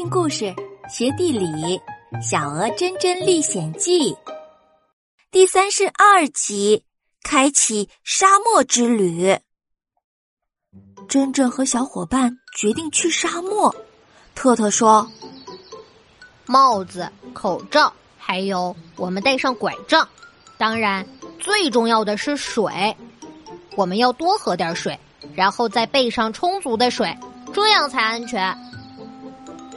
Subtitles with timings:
[0.00, 0.54] 听故事，
[0.88, 1.46] 学地理，
[2.22, 4.14] 《小鹅真真历险记》
[5.30, 6.82] 第三十二集：
[7.22, 9.38] 开启沙漠之旅。
[11.06, 13.76] 真真和小伙伴决定去沙漠。
[14.34, 15.06] 特特说
[16.48, 20.08] ：“帽子、口罩，还有我们带上拐杖。
[20.56, 21.06] 当然，
[21.38, 22.96] 最重要的是水。
[23.76, 24.98] 我们要多喝点水，
[25.34, 27.14] 然后再备上充足的水，
[27.52, 28.56] 这样才安全。”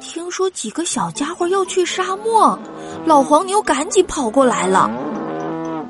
[0.00, 2.58] 听说几个小家伙要去沙漠，
[3.04, 4.90] 老黄牛赶紧跑过来了。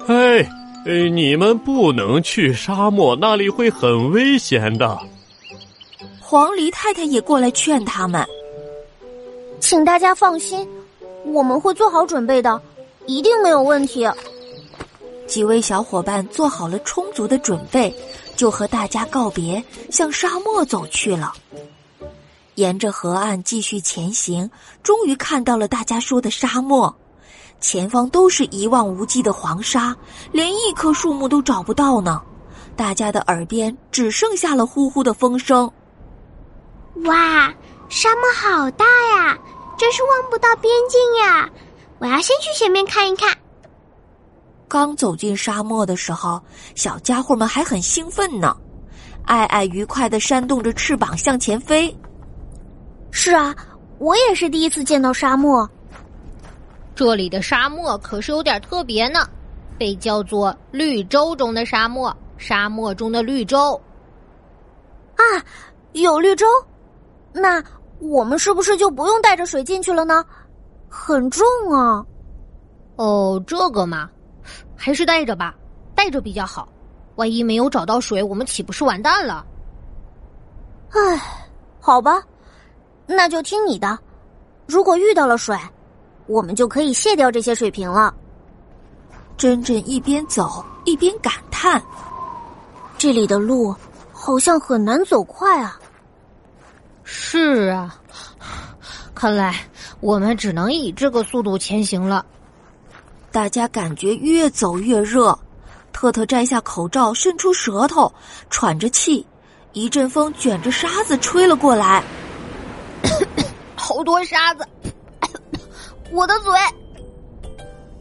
[0.06, 0.38] 哎，
[0.86, 4.98] 哎，你们不能去沙漠，那里会很危险的。
[6.20, 8.26] 黄鹂太太也过来劝他们，
[9.60, 10.66] 请大家放心，
[11.24, 12.60] 我们会做好准备的，
[13.06, 14.06] 一定没有问题。
[15.26, 17.94] 几位小伙伴做好了充足的准备，
[18.36, 21.32] 就和大家告别，向沙漠走去了。
[22.58, 24.50] 沿着河岸继续前行，
[24.82, 26.92] 终于看到了大家说的沙漠。
[27.60, 29.96] 前方都是一望无际的黄沙，
[30.32, 32.20] 连一棵树木都找不到呢。
[32.74, 35.70] 大家的耳边只剩下了呼呼的风声。
[37.04, 37.54] 哇，
[37.88, 38.84] 沙漠好大
[39.16, 39.38] 呀，
[39.76, 41.48] 真是望不到边境呀！
[42.00, 43.32] 我要先去前面看一看。
[44.66, 46.42] 刚走进沙漠的时候，
[46.74, 48.56] 小家伙们还很兴奋呢。
[49.26, 51.96] 爱爱愉快的扇动着翅膀向前飞。
[53.28, 53.54] 是啊，
[53.98, 55.68] 我也是第一次见到沙漠。
[56.94, 59.20] 这里的沙漠可是有点特别呢，
[59.76, 63.78] 被叫做绿洲中的沙漠，沙漠中的绿洲。
[65.14, 65.22] 啊，
[65.92, 66.46] 有绿洲，
[67.30, 67.62] 那
[67.98, 70.24] 我们是不是就不用带着水进去了呢？
[70.88, 72.02] 很重啊。
[72.96, 74.08] 哦，这个嘛，
[74.74, 75.54] 还是带着吧，
[75.94, 76.66] 带着比较好。
[77.16, 79.44] 万一没有找到水，我们岂不是完蛋了？
[80.92, 81.20] 唉，
[81.78, 82.22] 好吧。
[83.10, 83.98] 那就听你的。
[84.66, 85.58] 如果遇到了水，
[86.26, 88.14] 我们就可以卸掉这些水瓶了。
[89.38, 91.82] 珍珍一边走一边感叹
[92.98, 93.74] ：“这里的路
[94.12, 95.80] 好像很难走快啊。”
[97.02, 97.98] 是啊，
[99.14, 99.56] 看来
[100.00, 102.26] 我们只能以这个速度前行了。
[103.32, 105.38] 大家感觉越走越热，
[105.92, 108.12] 特特摘下口罩，伸出舌头，
[108.50, 109.26] 喘着气。
[109.72, 112.02] 一阵风卷着沙子吹了过来。
[113.88, 114.66] 好多沙子，
[116.12, 116.52] 我的嘴！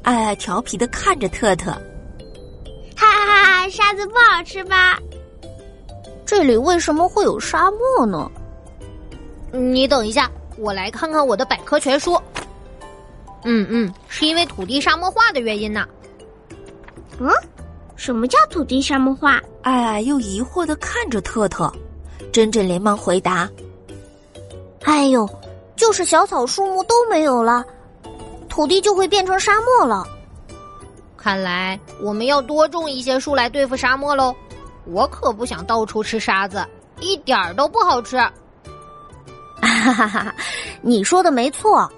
[0.04, 1.72] 艾艾调皮的看着特特，
[2.94, 3.70] 哈哈哈！
[3.70, 5.00] 沙子不好吃吧？
[6.26, 8.30] 这里为什么会有沙漠呢？
[9.54, 12.22] 你等一下，我来看看我的百科全书。
[13.46, 15.88] 嗯嗯，是因为土地沙漠化的原因呢。
[17.18, 17.32] 嗯，
[17.96, 19.42] 什么叫土地沙漠化？
[19.62, 21.72] 艾艾又疑惑的看着特特，
[22.34, 23.50] 珍珍连忙回答
[24.84, 25.26] ：“哎呦。”
[25.78, 27.64] 就是小草树木都没有了，
[28.50, 30.06] 土地就会变成沙漠了。
[31.16, 34.36] 看来我们要多种一些树来对付沙漠喽。
[34.86, 36.66] 我可不想到处吃沙子，
[37.00, 38.18] 一点儿都不好吃。
[39.62, 40.36] 哈哈哈！
[40.82, 41.90] 你说的没错。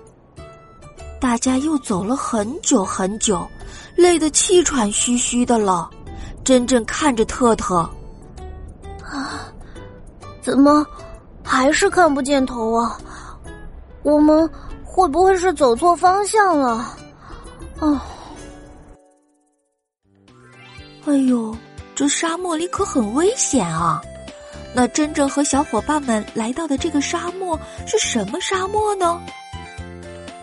[1.19, 3.47] 大家又走了很久很久，
[3.96, 5.90] 累得气喘吁吁的了。
[6.44, 7.78] 真正看着特特，
[9.03, 9.51] 啊，
[10.41, 10.85] 怎么
[11.44, 12.97] 还是看不见头啊？
[14.04, 14.50] 我们
[14.84, 16.98] 会不会是走错方向了？
[17.80, 18.06] 啊，
[21.06, 21.56] 哎呦，
[21.96, 24.02] 这沙漠里可很危险啊！
[24.74, 29.20] 那真正和小伙伴们来到的这个沙漠是什么沙漠呢？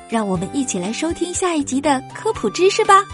[0.08, 3.04] 让我们一起来收听下一集的科普知识吧。